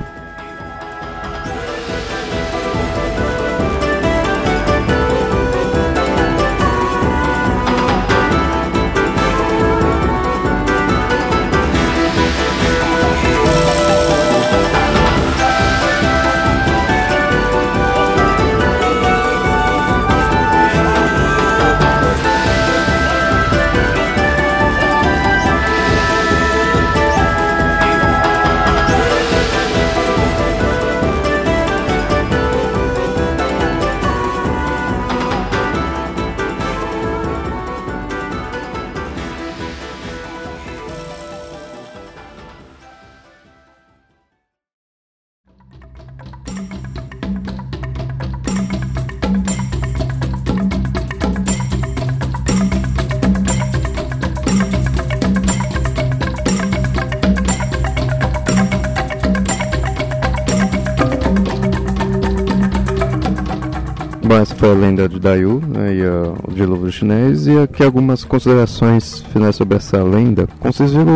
Essa 64.92 65.08
foi 65.08 65.08
a 65.08 65.08
lenda 65.08 65.08
de 65.08 65.18
Dayu, 65.18 65.62
né, 65.66 65.94
e 65.94 66.02
uh, 66.02 66.34
o 66.46 66.52
dilúvio 66.52 66.92
chinês, 66.92 67.46
e 67.46 67.58
aqui 67.58 67.82
algumas 67.82 68.24
considerações 68.24 69.20
finais 69.32 69.56
sobre 69.56 69.76
essa 69.76 70.02
lenda. 70.02 70.48
Como 70.58 70.72
vocês 70.72 70.92
viram, 70.92 71.12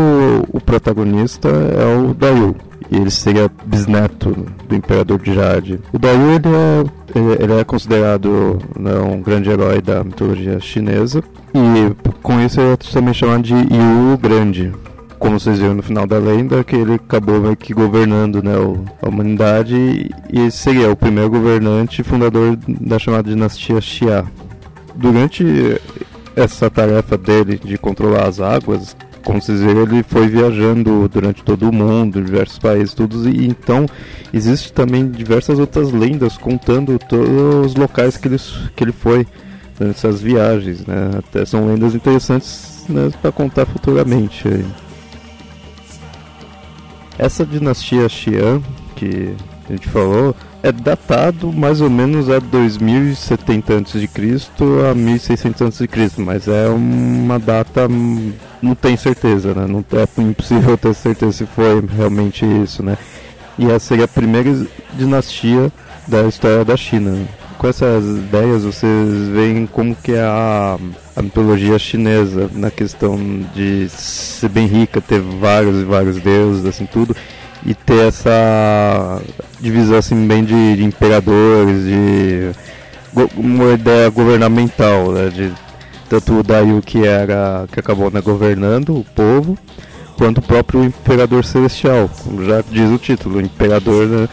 o, 0.52 0.56
o 0.56 0.61
protagonista 0.61 1.49
é 1.49 1.97
o 1.97 2.14
Dayu, 2.14 2.56
e 2.90 2.97
ele 2.97 3.11
seria 3.11 3.50
bisneto 3.64 4.37
do 4.68 4.75
Imperador 4.75 5.18
de 5.21 5.35
Jade. 5.35 5.80
O 5.92 5.99
Dayu 5.99 6.30
ele 6.30 6.49
é, 6.49 7.42
ele 7.42 7.52
é 7.61 7.64
considerado 7.64 8.59
né, 8.78 8.95
um 8.99 9.21
grande 9.21 9.50
herói 9.50 9.80
da 9.80 10.02
mitologia 10.04 10.61
chinesa, 10.61 11.23
e 11.54 11.95
com 12.23 12.40
isso 12.40 12.61
ele 12.61 12.73
é 12.73 12.76
também 12.76 13.14
chamado 13.14 13.42
de 13.42 13.54
Yu 13.54 14.18
Grande, 14.21 14.73
como 15.18 15.38
vocês 15.38 15.58
viram 15.58 15.75
no 15.75 15.82
final 15.82 16.06
da 16.06 16.18
lenda, 16.18 16.62
que 16.62 16.76
ele 16.76 16.94
acabou 16.94 17.40
meio 17.40 17.56
que 17.56 17.73
governando 17.73 18.42
né, 18.42 18.52
a 19.02 19.08
humanidade 19.08 20.11
e 20.32 20.50
seria 20.50 20.90
o 20.90 20.96
primeiro 20.96 21.30
governante 21.30 22.02
fundador 22.02 22.56
da 22.68 22.99
chamada 22.99 23.28
dinastia 23.28 23.80
Xia. 23.80 24.25
Durante 24.94 25.44
essa 26.35 26.70
tarefa 26.70 27.16
dele 27.16 27.58
de 27.62 27.78
controlar 27.78 28.28
as 28.28 28.40
águas, 28.40 28.96
como 29.25 29.42
vocês 29.42 29.61
viram, 29.61 29.82
ele 29.82 30.02
foi 30.04 30.28
viajando 30.28 31.08
durante 31.08 31.42
todo 31.42 31.68
o 31.68 31.73
mundo, 31.73 32.23
diversos 32.23 32.58
países, 32.58 32.94
todos, 32.94 33.26
e 33.26 33.46
então 33.46 33.87
existe 34.32 34.73
também 34.73 35.11
diversas 35.11 35.58
outras 35.58 35.90
lendas 35.90 36.38
contando 36.38 36.99
todos 36.99 37.66
os 37.66 37.75
locais 37.75 38.16
que 38.16 38.28
ele, 38.28 38.37
que 38.76 38.85
ele 38.85 38.92
foi 38.92 39.26
nessas 39.80 40.20
viagens, 40.20 40.87
né? 40.87 41.11
Até 41.18 41.44
são 41.44 41.66
lendas 41.66 41.94
interessantes 41.94 42.85
né, 42.88 43.11
para 43.20 43.32
contar 43.32 43.66
futuramente. 43.66 44.49
Essa 47.18 47.46
dinastia 47.46 48.08
Xian, 48.08 48.61
que 48.94 49.35
a 49.68 49.73
gente 49.73 49.88
falou, 49.88 50.35
é 50.62 50.70
datado 50.70 51.52
mais 51.52 51.80
ou 51.80 51.88
menos 51.88 52.28
a 52.28 52.38
2070 52.38 53.75
a.C. 53.75 54.08
a 54.90 54.94
1600 54.94 55.62
a.C., 55.62 55.88
mas 56.18 56.49
é 56.49 56.68
uma 56.68 57.38
data 57.38 57.88
não 58.61 58.75
tem 58.75 58.96
certeza, 58.96 59.54
né? 59.54 59.66
Não 59.66 59.85
é 59.92 60.20
impossível 60.23 60.76
ter 60.78 60.94
certeza 60.94 61.32
se 61.32 61.46
foi 61.46 61.85
realmente 61.87 62.44
isso, 62.44 62.82
né? 62.82 62.96
E 63.58 63.66
essa 63.66 63.87
seria 63.87 64.04
a 64.04 64.08
primeira 64.08 64.66
dinastia 64.94 65.73
da 66.06 66.23
história 66.25 66.64
da 66.64 66.76
China. 66.76 67.26
Com 67.58 67.68
essas 67.68 68.04
ideias 68.04 68.64
vocês 68.64 69.28
veem 69.28 69.66
como 69.66 69.94
que 69.94 70.12
é 70.12 70.20
a, 70.20 70.78
a 71.16 71.22
mitologia 71.22 71.78
chinesa 71.78 72.50
na 72.52 72.70
questão 72.70 73.18
de 73.54 73.88
ser 73.88 74.50
bem 74.50 74.66
rica, 74.66 75.00
ter 75.00 75.20
vários 75.20 75.80
e 75.80 75.84
vários 75.84 76.20
deuses, 76.20 76.66
assim 76.66 76.84
tudo, 76.84 77.16
e 77.64 77.75
ter 77.75 78.08
essa 78.08 79.20
divisão 79.58 79.96
assim 79.96 80.26
bem 80.26 80.44
de, 80.44 80.76
de 80.76 80.84
imperadores, 80.84 81.84
de 81.84 82.52
uma 83.34 83.72
ideia 83.72 84.10
governamental, 84.10 85.10
né, 85.12 85.30
de 85.30 85.50
tanto 86.08 86.34
o 86.34 86.42
Dayu 86.42 86.82
que 86.84 87.06
era 87.06 87.66
que 87.72 87.80
acabou 87.80 88.10
né, 88.10 88.20
governando 88.20 88.98
o 88.98 89.04
povo, 89.14 89.56
quanto 90.18 90.38
o 90.38 90.42
próprio 90.42 90.84
imperador 90.84 91.44
celestial, 91.44 92.10
como 92.22 92.44
já 92.44 92.62
diz 92.70 92.90
o 92.90 92.98
título, 92.98 93.40
imperador 93.40 94.06
né, 94.06 94.28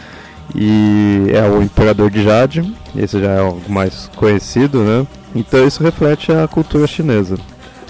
e 0.54 1.26
é 1.32 1.42
o 1.48 1.62
Imperador 1.62 2.10
de 2.10 2.22
Jade, 2.22 2.74
esse 2.96 3.20
já 3.20 3.30
é 3.30 3.40
algo 3.40 3.60
mais 3.68 4.10
conhecido, 4.16 4.82
né? 4.82 5.06
Então 5.34 5.66
isso 5.66 5.82
reflete 5.82 6.32
a 6.32 6.46
cultura 6.46 6.86
chinesa. 6.86 7.36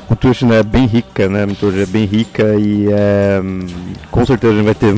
A 0.04 0.06
cultura 0.06 0.34
chinesa 0.34 0.60
é 0.60 0.62
bem 0.62 0.86
rica, 0.86 1.28
né? 1.28 1.42
A 1.42 1.46
mitologia 1.46 1.82
é 1.82 1.86
bem 1.86 2.04
rica 2.04 2.54
e 2.54 2.86
é, 2.90 3.40
com 4.10 4.24
certeza 4.24 4.52
a 4.52 4.56
gente 4.56 4.64
vai 4.64 4.74
ter 4.74 4.94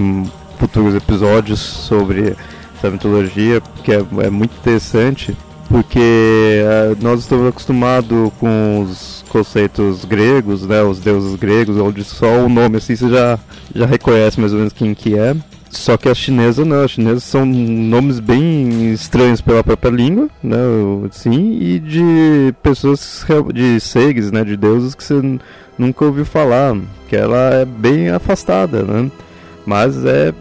futuros 0.59 0.95
episódios 0.95 1.61
sobre 1.61 2.37
essa 2.77 2.91
mitologia, 2.91 3.61
que 3.83 3.93
é, 3.93 4.05
é 4.25 4.31
muito 4.31 4.57
interessante, 4.57 5.37
porque 5.69 5.99
é, 5.99 6.97
nós 7.01 7.21
estamos 7.21 7.49
acostumados 7.49 8.31
com 8.39 8.83
os 8.83 9.25
conceitos 9.29 10.05
gregos, 10.05 10.67
né? 10.67 10.83
Os 10.83 11.01
deuses 11.01 11.35
gregos, 11.35 11.77
onde 11.77 12.05
só 12.05 12.45
o 12.45 12.49
nome 12.49 12.77
assim 12.77 12.95
você 12.95 13.09
já, 13.09 13.39
já 13.75 13.87
reconhece 13.87 14.41
mais 14.41 14.53
ou 14.53 14.59
menos 14.59 14.73
quem 14.73 14.95
que 14.95 15.19
é. 15.19 15.35
Só 15.76 15.97
que 15.97 16.09
a 16.09 16.14
chinesa 16.14 16.64
não, 16.64 16.83
as 16.83 16.92
chinesas 16.92 17.23
são 17.23 17.45
nomes 17.45 18.18
bem 18.18 18.92
estranhos 18.92 19.40
pela 19.40 19.62
própria 19.62 19.90
língua, 19.90 20.28
né, 20.42 20.56
sim, 21.12 21.59
e 21.61 21.78
de 21.78 22.54
pessoas, 22.62 23.25
de 23.52 23.78
seres, 23.78 24.33
né, 24.33 24.42
de 24.42 24.56
deuses 24.56 24.95
que 24.95 25.04
você 25.04 25.38
nunca 25.78 26.04
ouviu 26.04 26.25
falar, 26.25 26.76
que 27.09 27.14
ela 27.14 27.54
é 27.54 27.64
bem 27.64 28.09
afastada, 28.09 28.83
né, 28.83 29.11
mas 29.64 30.04
é 30.04 30.33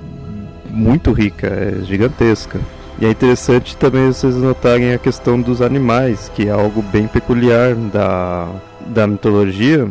muito 0.70 1.12
rica, 1.12 1.48
é 1.48 1.84
gigantesca. 1.84 2.60
E 3.00 3.06
é 3.06 3.10
interessante 3.10 3.76
também 3.76 4.08
vocês 4.08 4.36
notarem 4.36 4.94
a 4.94 4.98
questão 4.98 5.40
dos 5.40 5.62
animais, 5.62 6.32
que 6.34 6.48
é 6.48 6.52
algo 6.52 6.82
bem 6.82 7.08
peculiar 7.08 7.76
da, 7.76 8.48
da 8.88 9.06
mitologia, 9.06 9.88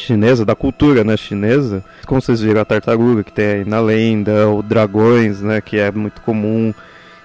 chinesa, 0.00 0.44
da 0.44 0.54
cultura 0.54 1.02
né, 1.02 1.16
chinesa, 1.16 1.84
como 2.06 2.20
vocês 2.20 2.40
viram 2.40 2.60
a 2.60 2.64
tartaruga 2.64 3.24
que 3.24 3.32
tem 3.32 3.46
aí 3.46 3.64
na 3.64 3.80
lenda, 3.80 4.46
ou 4.46 4.62
dragões, 4.62 5.40
né, 5.40 5.60
que 5.60 5.78
é 5.78 5.90
muito 5.90 6.20
comum. 6.20 6.72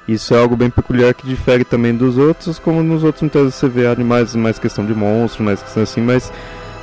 Isso 0.08 0.34
é 0.34 0.40
algo 0.40 0.56
bem 0.56 0.70
peculiar 0.70 1.14
que 1.14 1.28
difere 1.28 1.64
também 1.64 1.96
dos 1.96 2.18
outros, 2.18 2.58
como 2.58 2.82
nos 2.82 3.04
outros 3.04 3.22
muitas 3.22 3.44
vezes 3.44 3.56
você 3.56 3.70
vê 3.70 3.88
animais 3.88 4.36
mais 4.36 4.58
questão 4.58 4.86
de 4.86 4.94
monstro, 4.94 5.44
mais 5.44 5.62
questão 5.62 5.84
assim, 5.84 6.02
mas 6.02 6.32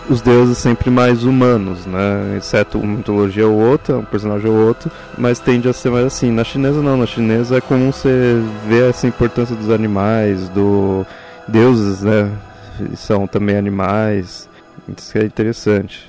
os 0.08 0.22
deuses 0.22 0.56
sempre 0.58 0.90
mais 0.90 1.24
humanos, 1.24 1.84
né? 1.84 2.36
Exceto 2.38 2.78
uma 2.78 2.96
mitologia 2.96 3.46
ou 3.46 3.58
outra, 3.58 3.98
um 3.98 4.04
personagem 4.04 4.48
ou 4.48 4.56
outro, 4.56 4.90
mas 5.16 5.38
tende 5.38 5.68
a 5.68 5.72
ser 5.72 5.90
mais 5.90 6.06
assim. 6.06 6.30
Na 6.30 6.44
chinesa 6.44 6.80
não, 6.80 6.96
na 6.96 7.06
chinesa 7.06 7.58
é 7.58 7.60
comum 7.60 7.92
você 7.92 8.40
ver 8.66 8.88
essa 8.88 9.06
importância 9.06 9.54
dos 9.54 9.68
animais, 9.68 10.48
do 10.48 11.04
deuses, 11.46 12.02
né? 12.02 12.30
São 12.94 13.26
também 13.26 13.56
animais. 13.56 14.47
Isso 14.96 15.18
é 15.18 15.24
interessante. 15.24 16.08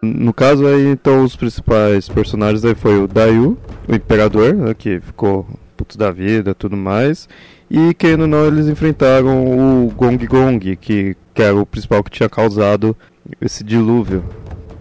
No 0.00 0.32
caso 0.32 0.66
aí, 0.66 0.86
então, 0.86 1.24
os 1.24 1.34
principais 1.34 2.08
personagens 2.08 2.64
aí 2.64 2.74
foi 2.74 2.98
o 3.00 3.08
Dayu, 3.08 3.58
o 3.88 3.94
Imperador, 3.94 4.54
né, 4.54 4.74
que 4.74 5.00
ficou 5.00 5.46
puto 5.76 5.96
da 5.96 6.10
vida 6.10 6.54
tudo 6.54 6.76
mais. 6.76 7.28
E, 7.70 7.92
querendo 7.94 8.22
ou 8.22 8.26
não, 8.26 8.46
eles 8.46 8.66
enfrentaram 8.66 9.86
o 9.86 9.90
Gong 9.90 10.26
Gong, 10.26 10.76
que, 10.76 11.16
que 11.34 11.42
era 11.42 11.54
o 11.54 11.66
principal 11.66 12.02
que 12.02 12.10
tinha 12.10 12.28
causado 12.28 12.96
esse 13.40 13.62
dilúvio. 13.62 14.24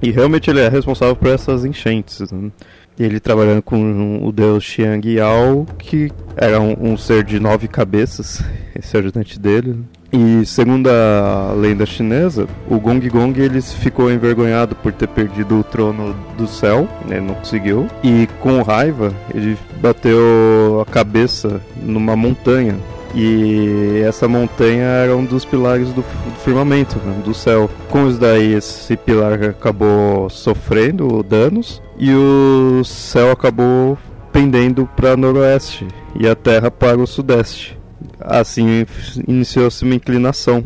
E 0.02 0.12
realmente 0.12 0.50
ele 0.50 0.60
é 0.60 0.70
responsável 0.70 1.16
por 1.16 1.30
essas 1.30 1.66
enchentes. 1.66 2.32
Né? 2.32 2.52
Ele 2.98 3.20
trabalhando 3.20 3.62
com 3.62 4.26
o 4.26 4.32
deus 4.32 4.64
Xiang 4.64 5.08
Yao, 5.08 5.66
que 5.78 6.12
era 6.36 6.60
um, 6.62 6.94
um 6.94 6.98
ser 6.98 7.24
de 7.24 7.40
nove 7.40 7.68
cabeças, 7.68 8.42
esse 8.76 8.96
ajudante 8.98 9.40
dele. 9.40 9.84
E 10.12 10.46
segundo 10.46 10.88
a 10.88 11.54
lenda 11.54 11.86
chinesa, 11.86 12.48
o 12.70 12.80
Gong 12.80 13.08
Gong 13.10 13.38
ele 13.40 13.62
ficou 13.62 14.12
envergonhado 14.12 14.76
por 14.76 14.94
ter 14.94 15.08
perdido 15.08 15.60
o 15.60 15.64
trono 15.64 16.16
do 16.38 16.48
céu, 16.48 16.88
né, 17.06 17.20
não 17.20 17.36
conseguiu. 17.36 17.88
E 18.04 18.28
com 18.40 18.62
raiva, 18.62 19.14
ele 19.34 19.58
bateu 19.82 20.86
a 20.88 20.90
cabeça 20.90 21.62
numa 21.82 22.16
montanha. 22.16 22.76
E 23.14 24.02
essa 24.06 24.28
montanha 24.28 24.84
era 24.84 25.16
um 25.16 25.26
dos 25.26 25.44
pilares 25.44 25.92
do, 25.92 26.04
firmamento, 26.44 26.98
né, 27.00 27.22
do 27.24 27.34
céu. 27.34 27.70
Com 27.90 28.08
isso 28.08 28.20
daí, 28.20 28.54
esse 28.54 28.96
pilar 28.96 29.42
acabou 29.44 30.30
sofrendo 30.30 31.24
danos 31.24 31.82
e 31.98 32.14
o 32.14 32.84
céu 32.84 33.32
acabou 33.32 33.98
pendendo 34.32 34.88
para 34.96 35.18
noroeste 35.18 35.88
e 36.16 36.28
a 36.28 36.36
terra 36.36 36.70
para 36.70 36.98
o 36.98 37.08
sudeste. 37.08 37.77
Assim 38.20 38.86
iniciou-se 39.28 39.84
uma 39.84 39.96
inclinação. 39.96 40.64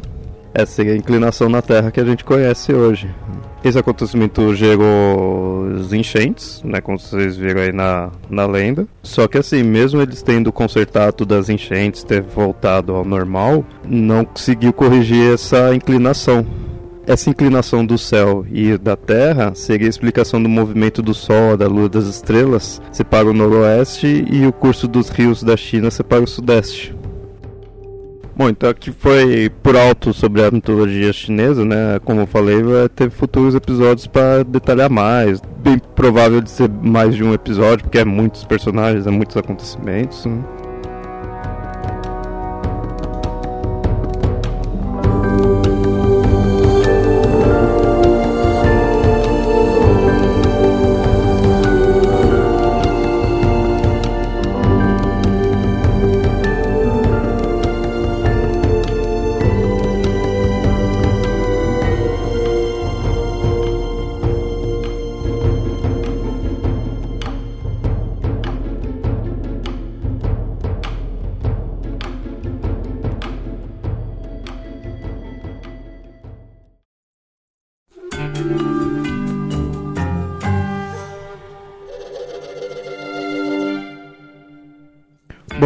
Essa 0.53 0.73
seria 0.73 0.93
a 0.93 0.97
inclinação 0.97 1.47
na 1.47 1.61
Terra 1.61 1.91
que 1.91 1.99
a 1.99 2.05
gente 2.05 2.23
conhece 2.25 2.73
hoje. 2.73 3.09
Esse 3.63 3.77
acontecimento 3.77 4.55
gerou 4.55 5.65
os 5.67 5.93
enchentes, 5.93 6.61
né, 6.63 6.81
como 6.81 6.99
vocês 6.99 7.37
viram 7.37 7.61
aí 7.61 7.71
na, 7.71 8.09
na 8.27 8.45
lenda. 8.47 8.87
Só 9.03 9.27
que 9.27 9.37
assim, 9.37 9.61
mesmo 9.61 10.01
eles 10.01 10.23
tendo 10.23 10.51
consertado 10.51 11.25
das 11.25 11.47
enchentes, 11.47 12.03
ter 12.03 12.21
voltado 12.21 12.93
ao 12.93 13.05
normal, 13.05 13.63
não 13.87 14.25
conseguiu 14.25 14.73
corrigir 14.73 15.33
essa 15.33 15.73
inclinação. 15.75 16.45
Essa 17.05 17.29
inclinação 17.29 17.85
do 17.85 17.97
céu 17.97 18.45
e 18.51 18.77
da 18.77 18.95
Terra 18.95 19.53
seria 19.53 19.87
a 19.87 19.89
explicação 19.89 20.41
do 20.41 20.49
movimento 20.49 21.01
do 21.01 21.13
Sol, 21.13 21.55
da 21.55 21.67
Lua, 21.67 21.89
das 21.89 22.05
estrelas, 22.05 22.81
separa 22.91 23.27
o 23.27 23.33
noroeste 23.33 24.25
e 24.29 24.45
o 24.45 24.53
curso 24.53 24.87
dos 24.87 25.09
rios 25.09 25.43
da 25.43 25.57
China 25.57 25.91
separa 25.91 26.23
o 26.23 26.27
sudeste. 26.27 26.95
Bom, 28.41 28.49
então 28.49 28.71
aqui 28.71 28.91
foi 28.91 29.51
por 29.61 29.75
alto 29.75 30.11
sobre 30.15 30.43
a 30.43 30.49
mitologia 30.49 31.13
chinesa, 31.13 31.63
né? 31.63 31.99
Como 32.03 32.21
eu 32.21 32.25
falei, 32.25 32.63
vai 32.63 32.89
ter 32.89 33.11
futuros 33.11 33.53
episódios 33.53 34.07
para 34.07 34.41
detalhar 34.43 34.89
mais. 34.89 35.39
Bem 35.59 35.77
provável 35.77 36.41
de 36.41 36.49
ser 36.49 36.67
mais 36.67 37.15
de 37.15 37.23
um 37.23 37.35
episódio, 37.35 37.83
porque 37.83 37.99
é 37.99 38.03
muitos 38.03 38.43
personagens, 38.43 39.05
é 39.05 39.11
muitos 39.11 39.37
acontecimentos. 39.37 40.25
Né? 40.25 40.41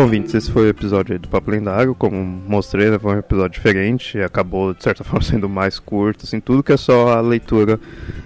Bom, 0.06 0.10
Vintes, 0.12 0.36
esse 0.36 0.52
foi 0.52 0.68
o 0.68 0.70
episódio 0.70 1.18
do 1.18 1.28
Papo 1.28 1.50
Lendário. 1.50 1.96
Como 1.96 2.16
mostrei, 2.16 2.92
né, 2.92 3.00
foi 3.00 3.16
um 3.16 3.18
episódio 3.18 3.54
diferente. 3.54 4.20
Acabou, 4.20 4.72
de 4.72 4.84
certa 4.84 5.02
forma, 5.04 5.24
sendo 5.24 5.50
mais 5.50 5.80
curto, 5.80 6.26
assim, 6.26 6.40
tudo 6.40 6.62
que 6.62 6.72
é 6.72 6.78
só 6.78 7.18
a 7.18 7.22
leitura 7.22 7.80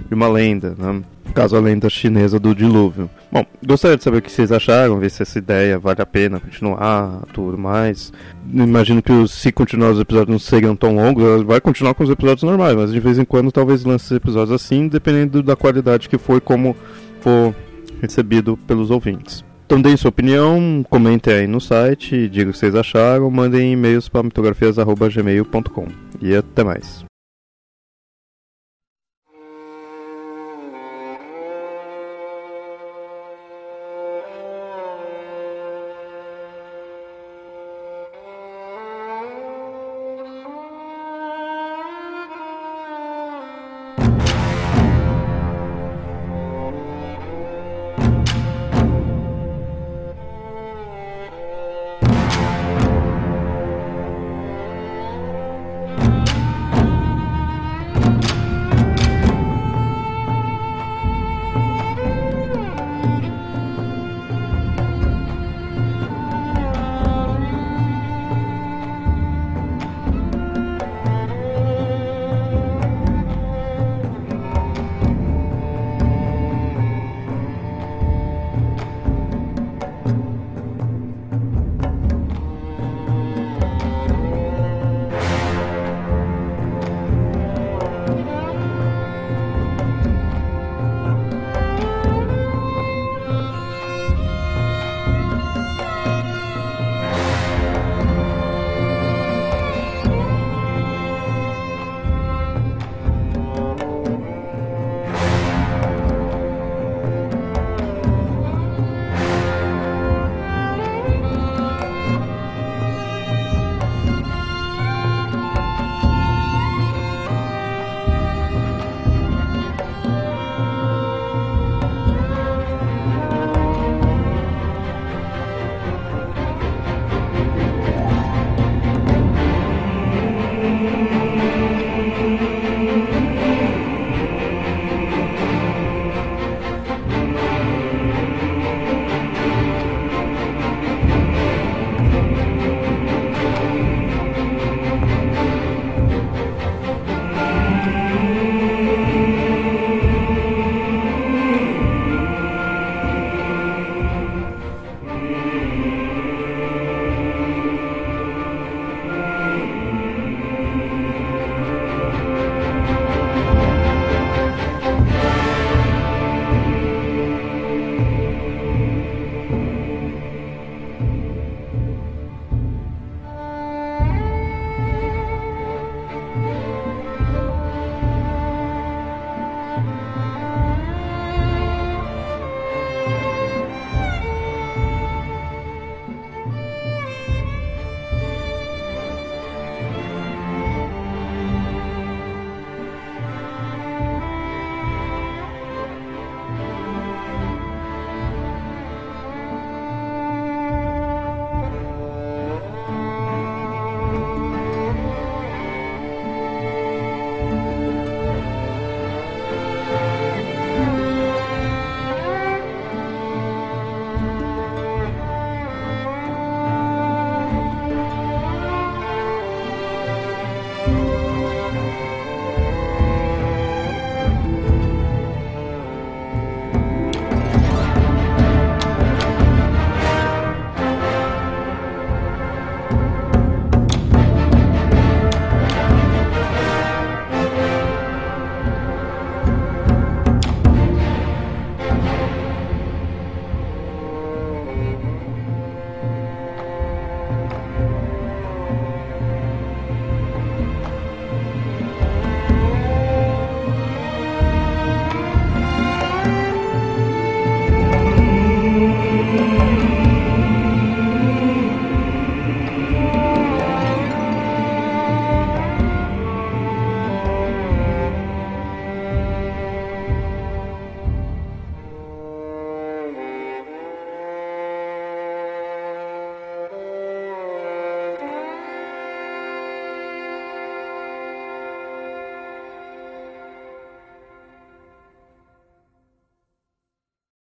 de 0.06 0.14
uma 0.14 0.28
lenda, 0.28 0.76
né? 0.78 1.02
caso 1.34 1.56
a 1.56 1.60
lenda 1.62 1.90
chinesa 1.90 2.38
do 2.38 2.54
dilúvio. 2.54 3.10
Bom, 3.32 3.46
gostaria 3.66 3.96
de 3.96 4.04
saber 4.04 4.18
o 4.18 4.22
que 4.22 4.30
vocês 4.30 4.52
acharam, 4.52 5.00
ver 5.00 5.10
se 5.10 5.22
essa 5.22 5.38
ideia 5.38 5.80
vale 5.80 6.02
a 6.02 6.06
pena 6.06 6.38
continuar, 6.38 7.22
tudo 7.32 7.58
mais. 7.58 8.12
Imagino 8.52 9.02
que 9.02 9.14
se 9.30 9.50
continuar 9.50 9.92
os 9.92 10.02
episódios 10.02 10.32
não 10.32 10.40
seriam 10.40 10.76
tão 10.76 10.96
longos, 10.96 11.44
vai 11.44 11.62
continuar 11.62 11.94
com 11.94 12.04
os 12.04 12.10
episódios 12.10 12.44
normais, 12.44 12.76
mas 12.76 12.92
de 12.92 13.00
vez 13.00 13.18
em 13.18 13.24
quando 13.24 13.54
talvez 13.54 13.86
lance 13.86 14.14
episódios 14.14 14.52
assim, 14.52 14.90
dependendo 14.90 15.42
da 15.42 15.56
qualidade 15.56 16.10
que 16.10 16.18
for 16.18 16.42
como 16.42 16.76
for 17.22 17.56
recebido 18.02 18.58
pelos 18.68 18.92
ouvintes. 18.92 19.48
Então 19.70 19.80
deem 19.80 19.96
sua 19.96 20.10
opinião, 20.10 20.84
comentem 20.90 21.32
aí 21.32 21.46
no 21.46 21.62
site, 21.62 22.28
digam 22.28 22.50
o 22.50 22.54
que 22.54 22.58
vocês 22.58 22.74
acharam, 22.74 23.30
mandem 23.30 23.74
e-mails 23.74 24.10
para 24.10 24.24
mitografias.gmail.com. 24.24 25.88
E 26.20 26.36
até 26.36 26.64
mais. 26.64 27.09